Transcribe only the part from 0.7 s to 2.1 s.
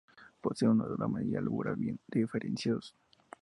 duramen y una albura bien